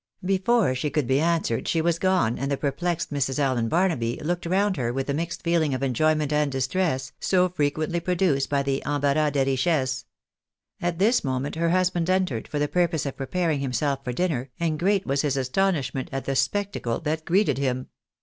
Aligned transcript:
Before 0.25 0.73
she 0.73 0.89
could 0.89 1.05
be 1.05 1.19
answered 1.19 1.67
she 1.67 1.79
was 1.79 1.99
gone, 1.99 2.39
and 2.39 2.49
the 2.51 2.57
perplexed 2.57 3.13
Mrs. 3.13 3.37
Allen 3.37 3.69
Barnaby 3.69 4.19
looked 4.23 4.47
around 4.47 4.75
her 4.75 4.91
with 4.91 5.05
the 5.05 5.13
mixed 5.13 5.43
feeling 5.43 5.75
of 5.75 5.83
UNDOUBTED 5.83 5.99
MARK 5.99 6.15
OF 6.15 6.19
RESPECTABILITY, 6.21 6.41
enjoyment 6.41 6.41
and 6.41 6.51
distress, 6.51 7.11
so 7.19 7.49
frequently 7.49 7.99
produced 7.99 8.49
by 8.49 8.63
the 8.63 8.81
embarras 8.83 9.31
des 9.31 9.45
yicliesses. 9.45 10.05
At 10.81 10.97
this 10.97 11.23
moment 11.23 11.53
her 11.53 11.69
husband 11.69 12.09
entered, 12.09 12.47
for 12.47 12.57
the 12.57 12.67
purpose 12.67 13.05
of 13.05 13.15
preparing 13.15 13.59
himself 13.59 14.03
for 14.03 14.11
dinner, 14.11 14.49
and 14.59 14.79
great 14.79 15.05
was 15.05 15.21
his 15.21 15.37
astonishment 15.37 16.09
at 16.11 16.25
the 16.25 16.35
spectacle 16.35 16.99
that 17.01 17.23
greeted 17.23 17.59
him. 17.59 17.89